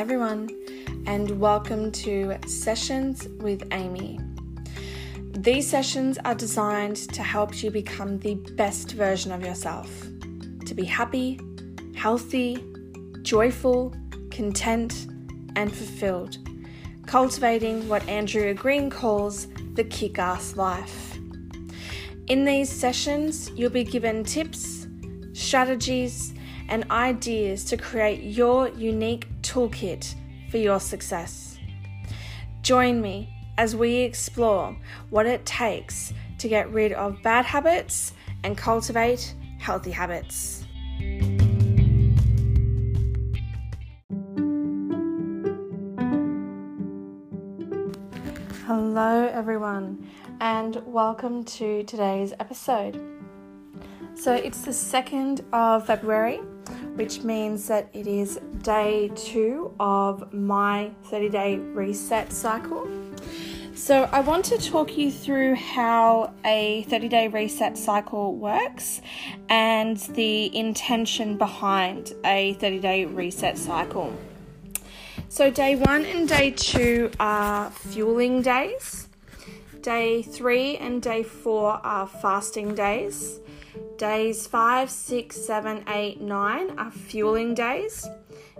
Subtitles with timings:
[0.00, 0.48] Everyone,
[1.04, 4.18] and welcome to Sessions with Amie.
[5.32, 9.90] These sessions are designed to help you become the best version of yourself,
[10.64, 11.38] to be happy,
[11.94, 12.64] healthy,
[13.20, 13.94] joyful,
[14.30, 15.06] content,
[15.54, 16.38] and fulfilled,
[17.04, 21.18] cultivating what Andrea Green calls the kick ass life.
[22.28, 24.86] In these sessions, you'll be given tips,
[25.34, 26.32] strategies,
[26.70, 30.14] and ideas to create your unique toolkit
[30.50, 31.58] for your success.
[32.62, 34.76] Join me as we explore
[35.10, 40.64] what it takes to get rid of bad habits and cultivate healthy habits.
[48.66, 50.08] Hello, everyone,
[50.40, 53.00] and welcome to today's episode.
[54.14, 56.40] So, it's the 2nd of February,
[57.00, 62.86] which means that it is day two of my 30 day reset cycle.
[63.74, 69.00] So, I want to talk you through how a 30 day reset cycle works
[69.48, 74.12] and the intention behind a 30 day reset cycle.
[75.30, 79.08] So, day one and day two are fueling days,
[79.80, 83.40] day three and day four are fasting days.
[83.96, 88.08] Days 5, 6, 7, 8, 9 are fueling days.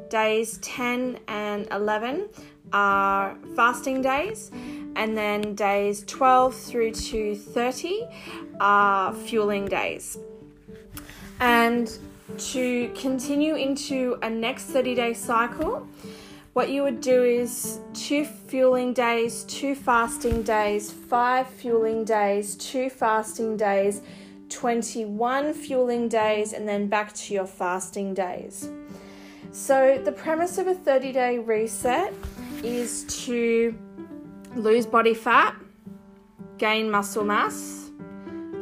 [0.08, 2.28] Days 10 and 11
[2.72, 4.50] are fasting days.
[4.96, 8.06] And then days 12 through to 30
[8.60, 10.18] are fueling days.
[11.40, 11.90] And
[12.38, 15.86] to continue into a next 30 day cycle,
[16.52, 22.90] what you would do is two fueling days, two fasting days, five fueling days, two
[22.90, 24.02] fasting days
[24.50, 28.68] 21 fueling days, and then back to your fasting days.
[29.52, 32.12] So, the premise of a 30 day reset
[32.62, 33.76] is to
[34.54, 35.56] lose body fat,
[36.58, 37.90] gain muscle mass,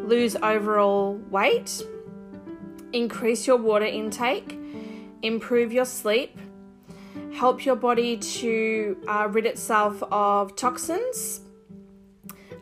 [0.04, 1.82] lose overall weight,
[2.92, 4.58] increase your water intake,
[5.22, 6.38] improve your sleep,
[7.34, 11.40] help your body to uh, rid itself of toxins,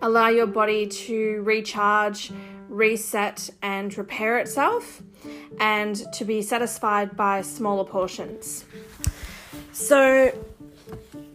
[0.03, 2.33] allow your body to recharge
[2.77, 5.03] reset and repair itself,
[5.59, 8.65] and to be satisfied by smaller portions.
[9.73, 10.33] So,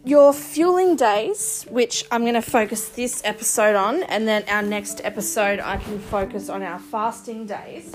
[0.04, 5.00] your fueling days, which I'm going to focus this episode on, and then our next
[5.04, 7.94] episode, I can focus on our fasting days.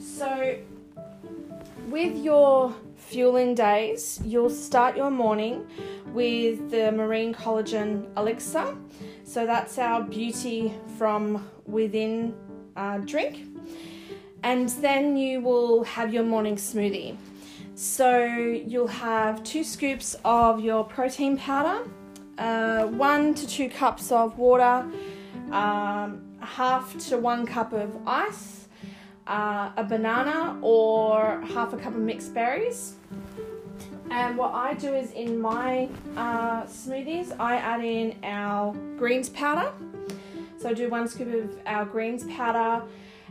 [0.00, 0.56] So,
[1.88, 5.66] with your fueling days, you'll start your morning
[6.12, 8.76] with the Marine Collagen Elixir.
[9.24, 12.34] So, that's our beauty from within
[12.78, 13.44] uh, drink.
[14.42, 17.16] And then you will have your morning smoothie.
[17.74, 21.88] So you'll have two scoops of your protein powder,
[22.38, 24.86] uh, one to two cups of water,
[25.50, 28.68] um, half to one cup of ice,
[29.26, 32.94] uh, a banana, or half a cup of mixed berries.
[34.10, 39.72] And what I do is in my uh, smoothies, I add in our greens powder.
[40.58, 42.84] So I do one scoop of our greens powder,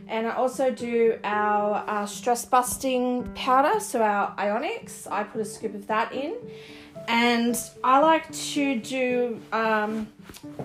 [0.08, 5.06] and I also do our uh, stress busting powder, so our Ionix.
[5.10, 6.36] I put a scoop of that in,
[7.06, 10.08] and I like to do um,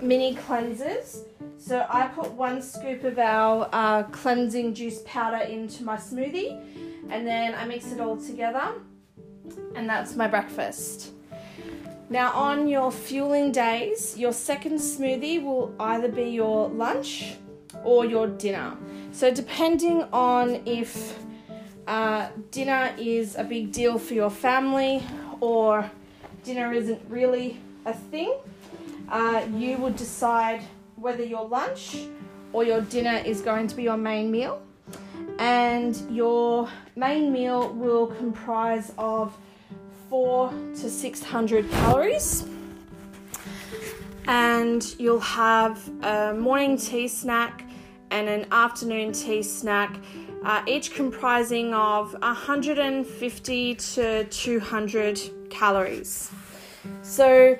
[0.00, 1.24] mini cleansers.
[1.58, 6.58] So I put one scoop of our uh, cleansing juice powder into my smoothie,
[7.10, 8.72] and then I mix it all together,
[9.74, 11.12] and that's my breakfast.
[12.10, 17.36] Now, on your fueling days, your second smoothie will either be your lunch
[17.82, 18.76] or your dinner.
[19.12, 21.18] So, depending on if
[21.86, 25.02] uh, dinner is a big deal for your family
[25.40, 25.90] or
[26.44, 28.34] dinner isn't really a thing,
[29.08, 30.62] uh, you would decide
[30.96, 31.96] whether your lunch
[32.52, 34.62] or your dinner is going to be your main meal.
[35.38, 39.36] And your main meal will comprise of
[40.14, 42.46] four to 600 calories.
[44.28, 47.64] And you'll have a morning tea snack
[48.12, 49.98] and an afternoon tea snack,
[50.44, 55.20] uh, each comprising of 150 to 200
[55.50, 56.30] calories.
[57.02, 57.58] So,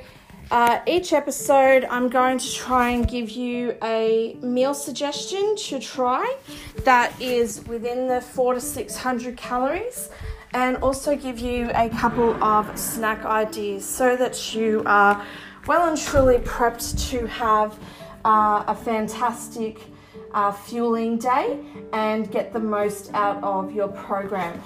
[0.52, 6.36] uh, each episode, I'm going to try and give you a meal suggestion to try
[6.84, 10.08] that is within the four to 600 calories
[10.54, 15.22] and also give you a couple of snack ideas so that you are
[15.66, 17.78] well and truly prepped to have
[18.24, 19.80] uh, a fantastic
[20.32, 21.58] uh, fueling day
[21.92, 24.60] and get the most out of your program.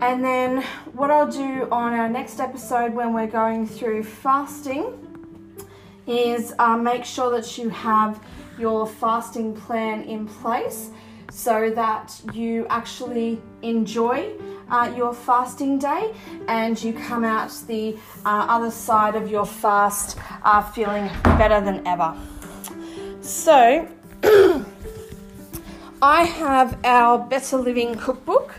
[0.00, 0.62] And then
[0.92, 4.92] what I'll do on our next episode when we're going through fasting
[6.06, 8.20] is uh, make sure that you have
[8.58, 10.90] your fasting plan in place
[11.30, 14.32] so that you actually enjoy
[14.70, 16.14] uh, your fasting day
[16.46, 21.86] and you come out the uh, other side of your fast uh, feeling better than
[21.86, 22.16] ever.
[23.20, 23.86] So,
[26.02, 28.54] I have our Better Living cookbook.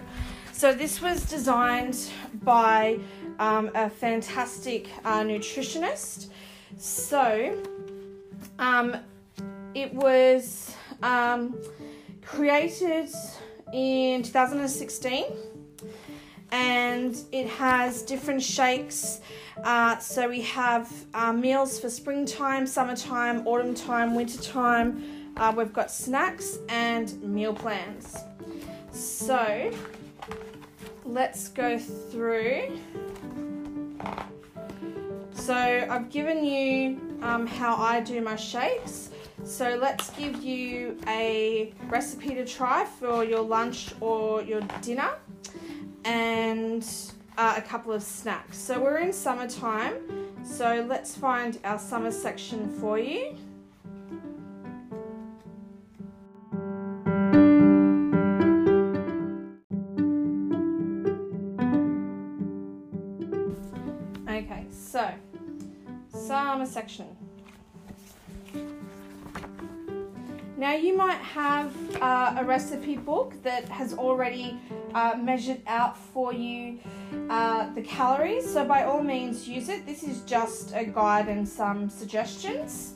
[0.52, 1.98] So, this was designed
[2.44, 3.00] by
[3.40, 6.30] um, a fantastic uh, nutritionist.
[6.78, 7.58] So,
[8.60, 8.98] um,
[9.74, 11.56] it was um,
[12.30, 13.10] created
[13.74, 15.26] in 2016
[16.52, 19.22] and it has different shakes.
[19.64, 25.32] Uh, so we have uh, meals for springtime, summertime, autumn time, winter time.
[25.38, 28.16] Uh, we've got snacks and meal plans.
[28.92, 29.72] So
[31.06, 32.80] let's go through.
[35.34, 39.09] So I've given you um, how I do my shakes.
[39.44, 45.12] So let's give you a recipe to try for your lunch or your dinner
[46.06, 46.86] and
[47.38, 48.58] uh, a couple of snacks.
[48.58, 49.96] So we're in summertime,
[50.44, 53.38] so let's find our summer section for you.
[72.02, 74.60] Uh, a recipe book that has already
[74.94, 76.80] uh, measured out for you
[77.30, 79.86] uh, the calories, so by all means use it.
[79.86, 82.96] This is just a guide and some suggestions.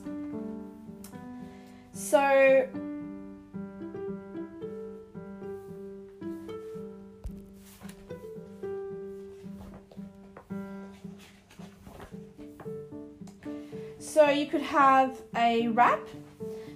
[1.92, 2.68] So
[14.14, 15.98] So you could have a wrap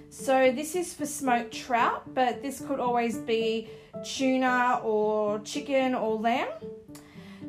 [0.09, 3.69] so this is for smoked trout, but this could always be
[4.03, 6.49] tuna or chicken or lamb.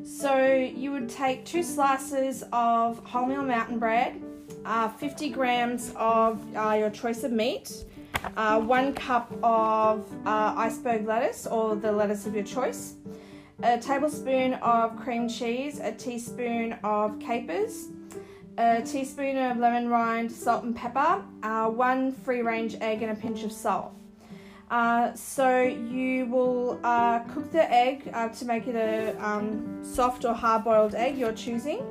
[0.05, 4.23] So you would take two slices of wholemeal mountain bread,
[4.67, 7.73] uh, 50 grams of uh, your choice of meat,
[8.37, 12.95] uh, one cup of uh, iceberg lettuce or the lettuce of your choice,
[13.63, 17.89] a tablespoon of cream cheese, a teaspoon of capers,
[18.61, 23.15] a teaspoon of lemon rind, salt and pepper, uh, one free range egg, and a
[23.15, 23.95] pinch of salt.
[24.71, 30.27] Uh, so you will uh, cook the egg uh, to make it a um, soft
[30.27, 31.83] or hard boiled egg, you're choosing.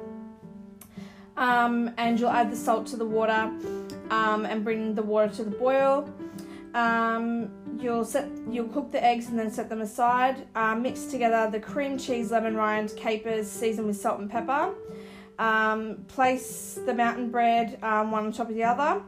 [1.38, 3.52] Um, and you'll add the salt to the water
[4.12, 6.08] um, and bring the water to the boil.
[6.76, 7.50] Um,
[7.80, 10.48] you'll set you'll cook the eggs and then set them aside.
[10.54, 14.74] Uh, mix together the cream cheese, lemon rind, capers, season with salt and pepper.
[15.40, 19.02] Um, place the mountain bread um, one on top of the other.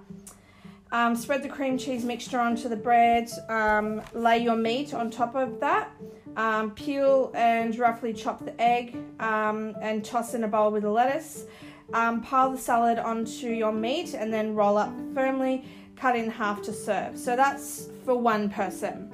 [0.93, 3.29] Um, spread the cream cheese mixture onto the bread.
[3.49, 5.91] Um, lay your meat on top of that.
[6.37, 10.89] Um, peel and roughly chop the egg um, and toss in a bowl with the
[10.89, 11.45] lettuce.
[11.91, 15.65] pile the salad onto your meat and then roll up firmly.
[15.97, 17.17] Cut in half to serve.
[17.17, 19.11] So that's for one person.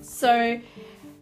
[0.00, 0.60] So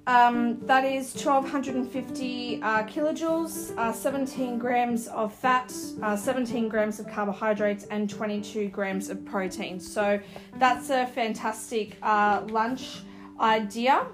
[0.07, 7.09] um, that is 1250 uh, kilojoules, uh, 17 grams of fat, uh, 17 grams of
[7.09, 9.81] carbohydrates, and 22 grams of protein.
[9.81, 10.21] So
[10.59, 13.01] that's a fantastic uh, lunch
[13.41, 14.07] idea.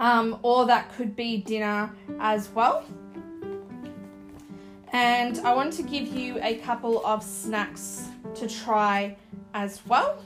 [0.00, 2.84] Um, or that could be dinner as well.
[4.92, 9.16] And I want to give you a couple of snacks to try
[9.54, 10.22] as well.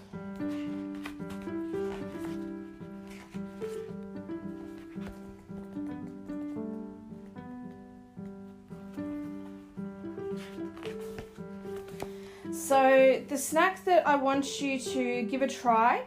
[13.41, 16.05] Snack that I want you to give a try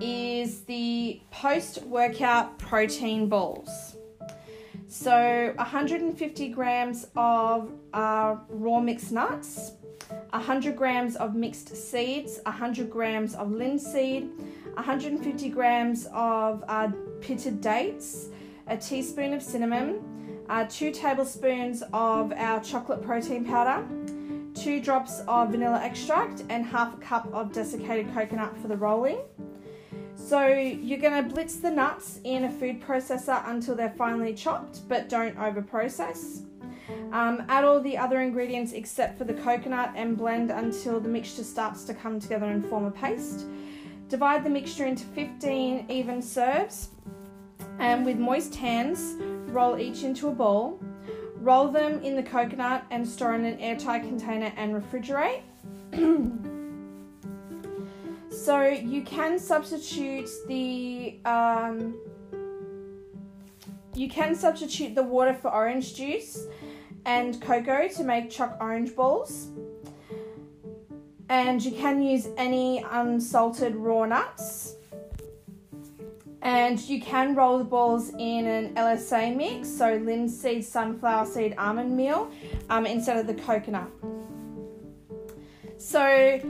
[0.00, 3.96] is the post workout protein balls.
[4.88, 9.72] So, 150 grams of uh, raw mixed nuts,
[10.30, 14.30] 100 grams of mixed seeds, 100 grams of linseed,
[14.74, 18.28] 150 grams of uh, pitted dates,
[18.66, 20.02] a teaspoon of cinnamon,
[20.48, 23.86] uh, two tablespoons of our chocolate protein powder
[24.58, 29.18] two drops of vanilla extract, and half a cup of desiccated coconut for the rolling.
[30.14, 34.88] So you're going to blitz the nuts in a food processor until they're finely chopped,
[34.88, 36.42] but don't over process.
[37.12, 41.44] Um, add all the other ingredients except for the coconut and blend until the mixture
[41.44, 43.46] starts to come together and form a paste.
[44.08, 46.90] Divide the mixture into 15 even serves
[47.78, 49.14] And with moist hands,
[49.52, 50.80] roll each into a ball.
[51.40, 55.42] Roll them in the coconut and store in an airtight container and refrigerate.
[58.30, 61.94] so you can substitute the um,
[63.94, 66.46] you can substitute the water for orange juice
[67.04, 69.48] and cocoa to make choc orange balls.
[71.28, 74.67] And you can use any unsalted raw nuts.
[76.42, 81.96] And you can roll the balls in an LSA mix, so linseed, sunflower seed, almond
[81.96, 82.30] meal,
[82.70, 83.90] um, instead of the coconut.
[85.78, 86.40] So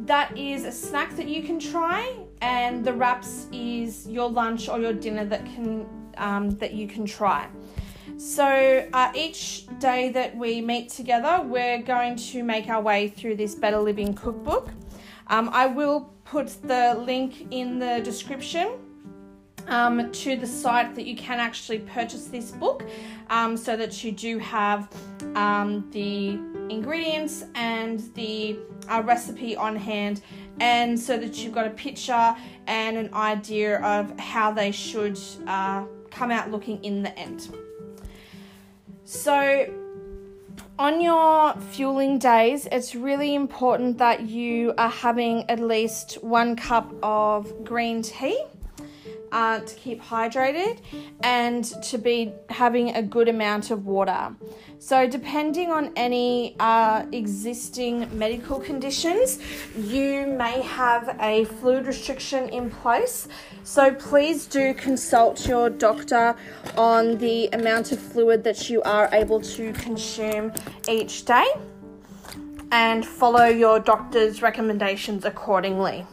[0.00, 4.78] that is a snack that you can try, and the wraps is your lunch or
[4.78, 5.86] your dinner that can
[6.16, 7.48] um, that you can try.
[8.16, 13.36] So uh, each day that we meet together, we're going to make our way through
[13.36, 14.68] this Better Living cookbook.
[15.26, 18.78] Um, I will put the link in the description
[19.68, 22.84] um, to the site that you can actually purchase this book
[23.30, 24.88] um, so that you do have
[25.34, 26.38] um, the
[26.70, 30.20] ingredients and the uh, recipe on hand
[30.60, 32.34] and so that you've got a picture
[32.66, 37.48] and an idea of how they should uh, come out looking in the end.
[39.04, 39.72] So,
[40.78, 46.92] on your fueling days, it's really important that you are having at least one cup
[47.02, 48.42] of green tea
[49.34, 50.78] uh, to keep hydrated
[51.22, 54.34] and to be having a good amount of water.
[54.78, 59.40] So, depending on any uh, existing medical conditions,
[59.76, 63.26] you may have a fluid restriction in place.
[63.64, 66.36] So, please do consult your doctor
[66.76, 70.52] on the amount of fluid that you are able to consume
[70.88, 71.46] each day
[72.70, 76.06] and follow your doctor's recommendations accordingly.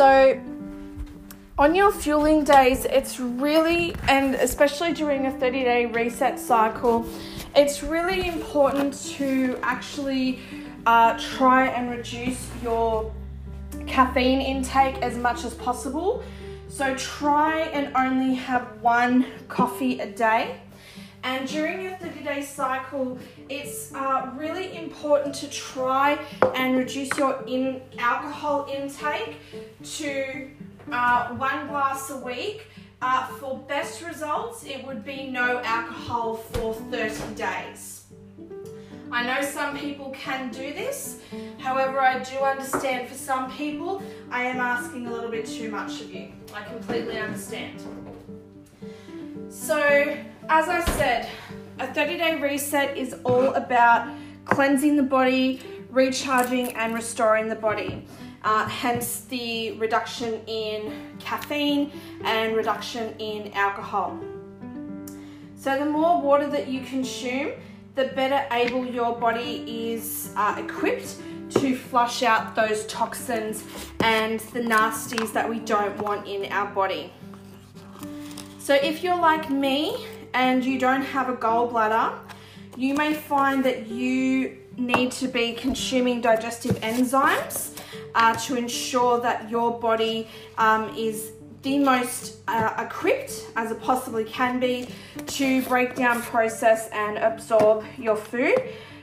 [0.00, 0.40] So,
[1.58, 7.04] on your fueling days, it's really, and especially during a 30 day reset cycle,
[7.54, 10.38] it's really important to actually
[10.86, 13.12] uh, try and reduce your
[13.86, 16.22] caffeine intake as much as possible.
[16.68, 20.62] So, try and only have one coffee a day.
[21.24, 26.18] And during your 30 day cycle, it's uh, really important to try
[26.54, 29.36] and reduce your in alcohol intake
[29.84, 30.50] to
[30.92, 32.66] uh, one glass a week.
[33.02, 38.04] Uh, for best results, it would be no alcohol for 30 days.
[39.12, 41.20] I know some people can do this,
[41.58, 46.00] however, I do understand for some people I am asking a little bit too much
[46.00, 46.28] of you.
[46.54, 47.82] I completely understand.
[49.48, 50.16] So,
[50.48, 51.28] as I said,
[51.80, 54.06] a 30 day reset is all about
[54.44, 55.60] cleansing the body,
[55.90, 58.04] recharging, and restoring the body.
[58.42, 61.90] Uh, hence the reduction in caffeine
[62.24, 64.18] and reduction in alcohol.
[65.56, 67.52] So, the more water that you consume,
[67.94, 71.16] the better able your body is uh, equipped
[71.50, 73.64] to flush out those toxins
[74.00, 77.12] and the nasties that we don't want in our body.
[78.58, 82.18] So, if you're like me and you don't have a gallbladder,
[82.76, 87.76] you may find that you need to be consuming digestive enzymes
[88.14, 91.32] uh, to ensure that your body um, is
[91.62, 94.88] the most uh, equipped as it possibly can be
[95.26, 98.54] to break down, process, and absorb your food.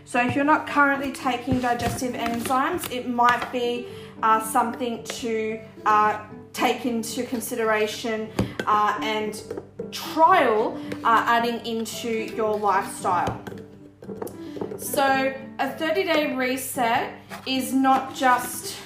[0.06, 3.88] So, if you're not currently taking digestive enzymes, it might be
[4.24, 8.30] uh, something to uh, take into consideration
[8.66, 9.44] uh, and
[9.92, 13.42] trial uh, adding into your lifestyle.
[14.78, 17.14] So, a 30 day reset
[17.46, 18.78] is not just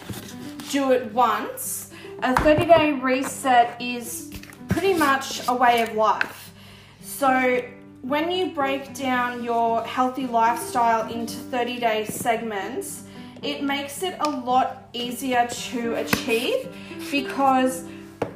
[0.71, 1.91] do it once,
[2.23, 4.31] a 30 day reset is
[4.69, 6.53] pretty much a way of life.
[7.01, 7.63] So,
[8.01, 13.03] when you break down your healthy lifestyle into 30 day segments,
[13.41, 16.69] it makes it a lot easier to achieve
[17.11, 17.85] because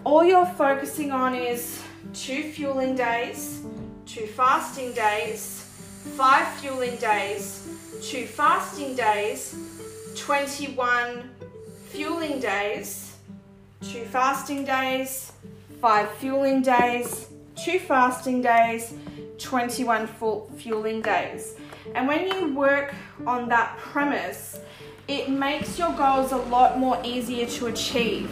[0.04, 1.82] all you're focusing on is
[2.14, 3.62] two fueling days,
[4.06, 5.62] two fasting days,
[6.16, 7.68] five fueling days,
[8.02, 9.56] two fasting days,
[10.16, 11.30] 21
[11.90, 13.18] fueling days,
[13.82, 15.32] two fasting days,
[15.82, 18.94] five fueling days, two fasting days,
[19.38, 21.56] 21 full fueling days.
[21.94, 22.94] And when you work
[23.28, 24.60] on that premise,
[25.08, 28.30] it makes your goals a lot more easier to achieve.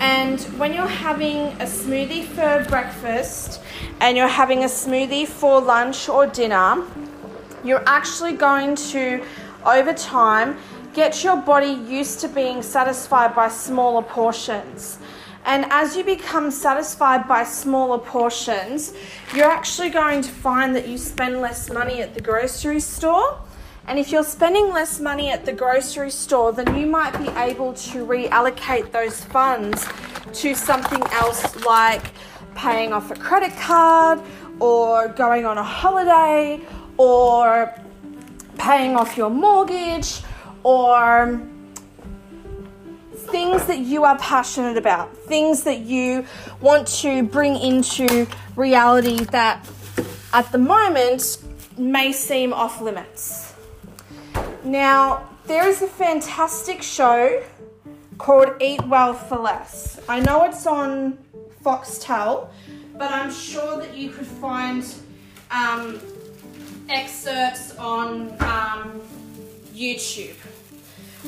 [0.00, 3.60] And when you're having a smoothie for breakfast
[4.00, 6.84] and you're having a smoothie for lunch or dinner,
[7.64, 9.24] you're actually going to,
[9.64, 10.58] over time,
[10.92, 14.98] get your body used to being satisfied by smaller portions.
[15.46, 18.92] And as you become satisfied by smaller portions,
[19.34, 23.38] you're actually going to find that you spend less money at the grocery store.
[23.88, 27.72] And if you're spending less money at the grocery store, then you might be able
[27.74, 29.86] to reallocate those funds
[30.34, 32.02] to something else like
[32.56, 34.20] paying off a credit card
[34.58, 36.60] or going on a holiday
[36.96, 37.72] or
[38.58, 40.20] paying off your mortgage
[40.64, 41.40] or
[43.14, 46.24] things that you are passionate about, things that you
[46.60, 48.26] want to bring into
[48.56, 49.64] reality that
[50.32, 51.38] at the moment
[51.78, 53.45] may seem off limits.
[54.66, 57.40] Now, there is a fantastic show
[58.18, 60.00] called Eat Well for Less.
[60.08, 61.18] I know it's on
[61.64, 62.48] Foxtel,
[62.98, 64.84] but I'm sure that you could find
[65.52, 66.00] um,
[66.88, 69.00] excerpts on um,
[69.72, 70.34] YouTube.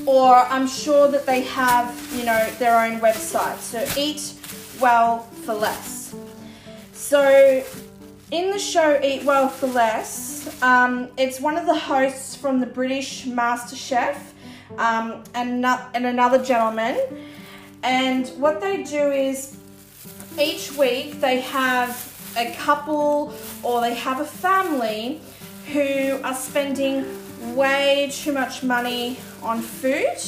[0.05, 3.59] Or I'm sure that they have, you know, their own website.
[3.59, 4.35] So Eat
[4.81, 6.13] Well for Less.
[6.93, 7.63] So
[8.33, 12.67] in the show Eat Well for Less, um, it's one of the hosts from the
[12.67, 14.19] British MasterChef
[14.77, 16.99] um, and, and another gentleman.
[17.83, 19.57] And what they do is
[20.39, 25.21] each week they have a couple or they have a family
[25.73, 27.05] who are spending
[27.55, 30.19] way too much money on food.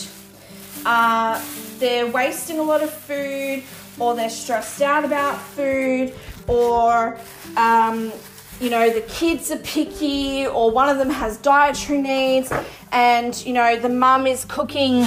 [0.85, 1.43] Uh,
[1.79, 3.63] they're wasting a lot of food,
[3.99, 6.15] or they're stressed out about food,
[6.47, 7.19] or
[7.57, 8.13] um,
[8.61, 12.53] you know the kids are picky, or one of them has dietary needs,
[12.93, 15.07] and you know the mum is cooking,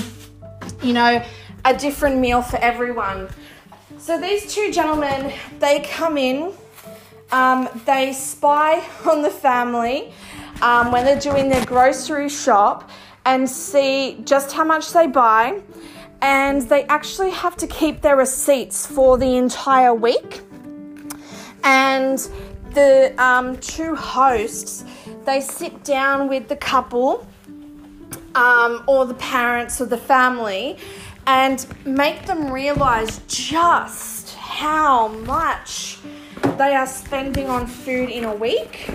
[0.81, 1.23] you know,
[1.65, 3.29] a different meal for everyone.
[3.97, 6.51] So these two gentlemen, they come in,
[7.31, 10.11] um, they spy on the family
[10.61, 12.89] um, when they're doing their grocery shop
[13.25, 15.61] and see just how much they buy.
[16.21, 20.41] And they actually have to keep their receipts for the entire week.
[21.63, 22.29] And
[22.73, 24.83] the um, two hosts,
[25.25, 27.27] they sit down with the couple
[28.35, 30.77] um, or the parents or the family
[31.27, 35.99] and make them realize just how much
[36.57, 38.89] they are spending on food in a week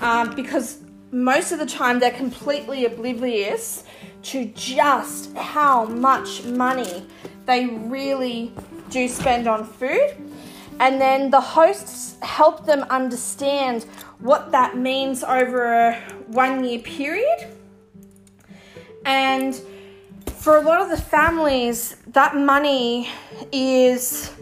[0.00, 0.78] um, because
[1.10, 3.84] most of the time they're completely oblivious
[4.22, 7.06] to just how much money
[7.46, 8.52] they really
[8.90, 10.23] do spend on food.
[10.80, 13.84] And then the hosts help them understand
[14.18, 15.94] what that means over a
[16.26, 17.48] one year period.
[19.04, 19.60] And
[20.26, 23.08] for a lot of the families, that money
[23.52, 24.32] is,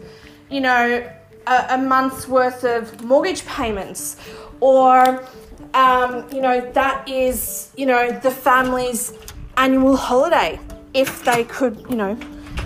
[0.49, 1.09] you know,
[1.47, 4.17] a, a month's worth of mortgage payments,
[4.59, 5.25] or,
[5.73, 9.13] um, you know, that is, you know, the family's
[9.57, 10.59] annual holiday
[10.93, 12.17] if they could, you know,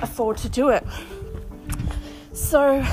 [0.02, 0.86] afford to do it.
[2.34, 2.86] So,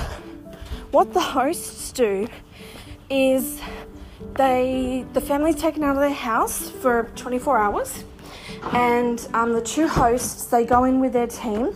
[0.95, 2.29] what the hosts do
[3.11, 3.61] is
[4.37, 8.05] they the family's taken out of their house for 24 hours
[8.75, 11.75] and um, the two hosts they go in with their team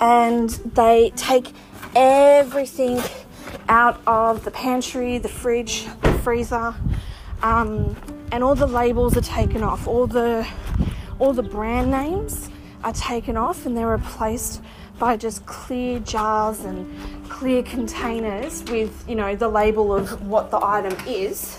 [0.00, 1.52] and they take
[1.94, 2.98] everything
[3.68, 6.74] out of the pantry, the fridge, the freezer,
[7.42, 7.94] um,
[8.32, 9.86] and all the labels are taken off.
[9.86, 10.48] All the
[11.18, 12.48] all the brand names
[12.82, 14.62] are taken off, and they're replaced
[14.98, 16.86] by just clear jars and
[17.28, 21.58] clear containers with you know the label of what the item is.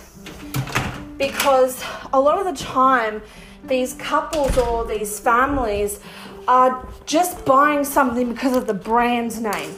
[1.18, 3.22] Because a lot of the time
[3.66, 6.00] these couples or these families
[6.48, 9.76] are just buying something because of the brand name.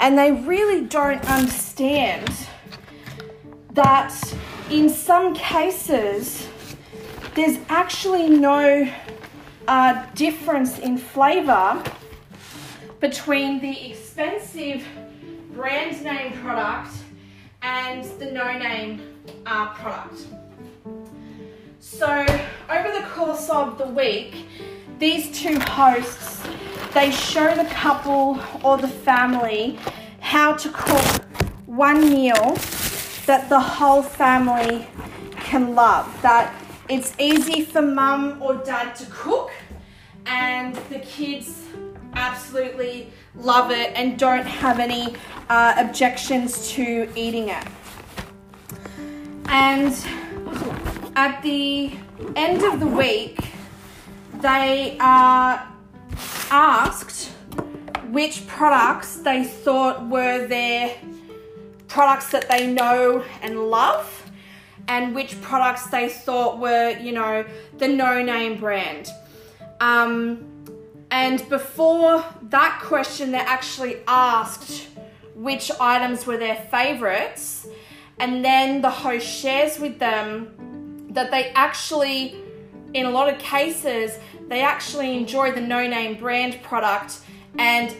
[0.00, 2.28] And they really don't understand
[3.72, 4.12] that
[4.70, 6.48] in some cases,
[7.34, 8.90] there's actually no
[9.68, 11.82] uh, difference in flavour
[13.02, 14.86] between the expensive
[15.52, 16.94] brand name product
[17.60, 19.02] and the no name
[19.44, 20.28] uh, product.
[21.80, 22.24] So
[22.70, 24.46] over the course of the week,
[25.00, 26.44] these two hosts,
[26.94, 29.80] they show the couple or the family
[30.20, 31.24] how to cook
[31.66, 32.56] one meal
[33.26, 34.86] that the whole family
[35.40, 36.06] can love.
[36.22, 36.54] That
[36.88, 39.50] it's easy for mum or dad to cook
[40.24, 41.61] and the kids
[42.14, 45.14] absolutely love it and don't have any
[45.48, 47.64] uh, objections to eating it.
[49.46, 49.94] And
[51.16, 51.92] at the
[52.36, 53.38] end of the week,
[54.40, 55.68] they are
[56.50, 57.32] asked
[58.10, 60.94] which products they thought were their
[61.88, 64.30] products that they know and love
[64.88, 67.44] and which products they thought were, you know,
[67.78, 69.08] the no name brand.
[69.80, 70.51] Um,
[71.12, 74.88] and before that question, they actually asked
[75.34, 77.66] which items were their favorites.
[78.18, 82.36] And then the host shares with them that they actually,
[82.94, 87.20] in a lot of cases, they actually enjoy the no name brand product
[87.58, 87.94] and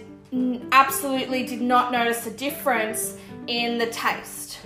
[0.73, 4.59] absolutely did not notice a difference in the taste.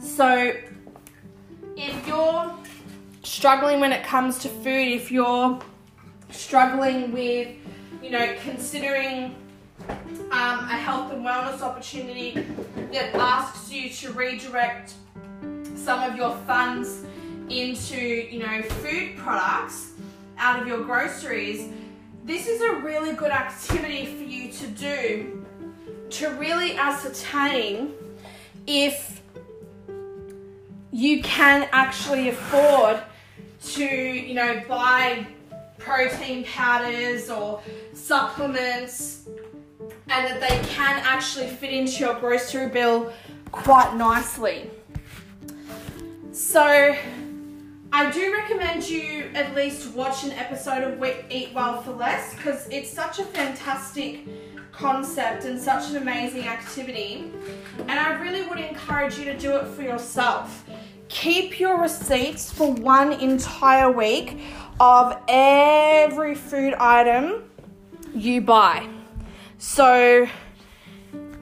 [0.00, 0.54] So,
[1.76, 2.54] if you're
[3.28, 5.60] struggling when it comes to food, if you're
[6.30, 7.48] struggling with,
[8.02, 9.34] you know, considering
[10.30, 12.46] um, a health and wellness opportunity
[12.92, 14.94] that asks you to redirect
[15.74, 17.04] some of your funds
[17.50, 19.92] into, you know, food products
[20.38, 21.70] out of your groceries,
[22.24, 25.46] this is a really good activity for you to do
[26.10, 27.92] to really ascertain
[28.66, 29.22] if
[30.90, 33.02] you can actually afford
[33.64, 35.26] to, you know, buy
[35.78, 39.28] protein powders or supplements
[40.08, 43.12] and that they can actually fit into your grocery bill
[43.52, 44.70] quite nicely.
[46.32, 46.96] So,
[47.90, 52.68] I do recommend you at least watch an episode of Eat Well for Less because
[52.68, 54.26] it's such a fantastic
[54.72, 57.32] concept and such an amazing activity.
[57.78, 60.64] And I really would encourage you to do it for yourself.
[61.08, 64.38] Keep your receipts for one entire week
[64.78, 67.44] of every food item
[68.14, 68.86] you buy.
[69.56, 70.28] So,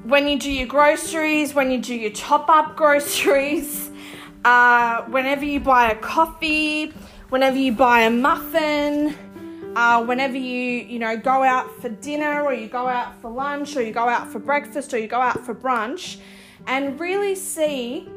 [0.04, 3.90] when you do your groceries, when you do your top up groceries,
[4.44, 6.92] uh, whenever you buy a coffee,
[7.30, 9.16] whenever you buy a muffin,
[9.74, 13.76] uh, whenever you you know go out for dinner or you go out for lunch
[13.76, 16.18] or you go out for breakfast or you go out for brunch,
[16.68, 18.08] and really see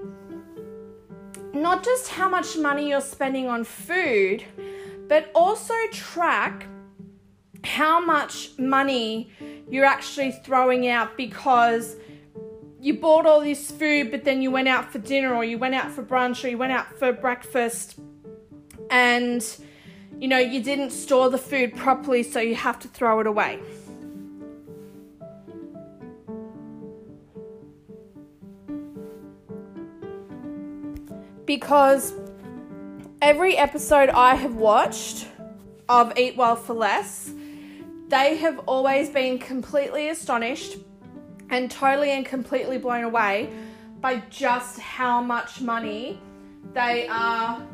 [1.53, 4.43] not just how much money you're spending on food,
[5.07, 6.67] but also track
[7.63, 9.31] how much money
[9.69, 11.95] you're actually throwing out because
[12.79, 15.75] you bought all this food, but then you went out for dinner or you went
[15.75, 17.99] out for brunch or you went out for breakfast
[18.89, 19.57] and
[20.17, 23.59] you know you didn't store the food properly, so you have to throw it away.
[31.49, 32.13] Because
[33.23, 35.25] every episode I have watched
[35.89, 37.31] of Eat Well for Less,
[38.07, 40.77] they have always been completely astonished
[41.49, 43.49] and totally and completely blown away
[43.99, 46.21] by just how much money
[46.73, 47.65] they are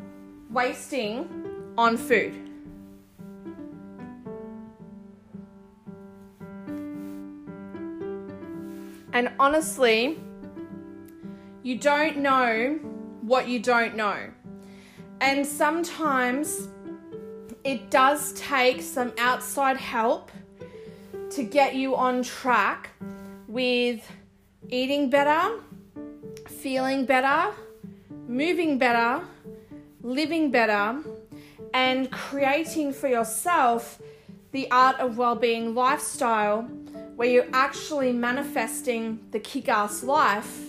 [0.50, 1.28] wasting
[1.76, 2.32] on food.
[9.12, 10.18] And honestly,
[11.62, 12.80] you don't know
[13.26, 14.30] what you don't know.
[15.20, 16.68] And sometimes
[17.64, 20.30] it does take some outside help
[21.30, 22.90] to get you on track
[23.48, 24.08] with
[24.68, 25.58] eating better,
[26.46, 27.52] feeling better,
[28.28, 29.24] moving better,
[30.02, 31.02] living better,
[31.74, 34.00] and creating for yourself
[34.52, 36.62] the art of well-being lifestyle
[37.16, 40.65] where you're actually manifesting the kick-ass life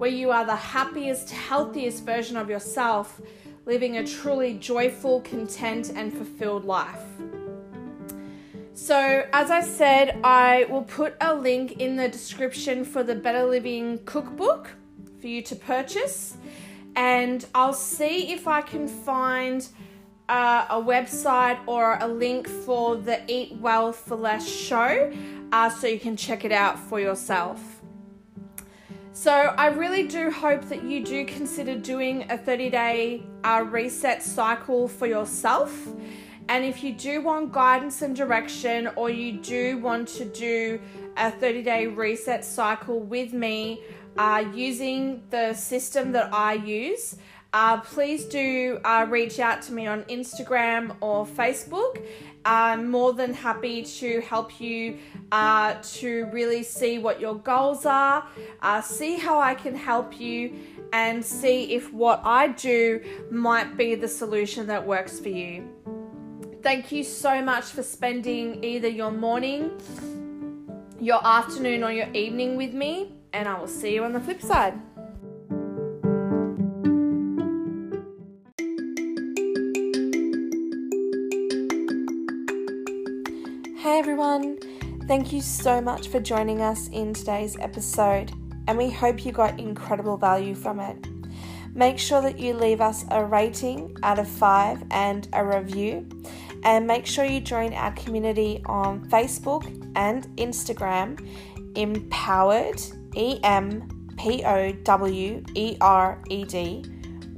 [0.00, 3.20] where you are the happiest, healthiest version of yourself,
[3.66, 7.04] living a truly joyful, content, and fulfilled life.
[8.72, 13.44] So, as I said, I will put a link in the description for the Better
[13.44, 14.70] Living cookbook
[15.20, 16.38] for you to purchase,
[16.96, 19.68] and I'll see if I can find
[20.30, 25.12] uh, a website or a link for the Eat Well for Less show
[25.52, 27.79] uh, so you can check it out for yourself.
[29.12, 34.22] So, I really do hope that you do consider doing a 30 day uh, reset
[34.22, 35.88] cycle for yourself.
[36.48, 40.80] And if you do want guidance and direction, or you do want to do
[41.16, 43.82] a 30 day reset cycle with me
[44.16, 47.16] uh, using the system that I use,
[47.52, 52.06] uh, please do uh, reach out to me on Instagram or Facebook.
[52.44, 54.98] I'm more than happy to help you
[55.30, 58.26] uh, to really see what your goals are,
[58.62, 60.54] uh, see how I can help you,
[60.92, 65.68] and see if what I do might be the solution that works for you.
[66.62, 69.80] Thank you so much for spending either your morning,
[70.98, 74.42] your afternoon, or your evening with me, and I will see you on the flip
[74.42, 74.74] side.
[84.00, 84.56] Everyone,
[85.06, 88.32] thank you so much for joining us in today's episode,
[88.66, 91.06] and we hope you got incredible value from it.
[91.74, 96.08] Make sure that you leave us a rating out of five and a review.
[96.64, 101.20] And make sure you join our community on Facebook and Instagram,
[101.76, 102.80] Empowered,
[103.16, 103.86] E M
[104.16, 106.86] P O W E R E D,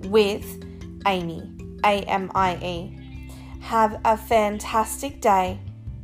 [0.04, 0.64] with
[1.06, 1.50] Amie,
[1.84, 2.98] A M I E.
[3.62, 5.58] Have a fantastic day,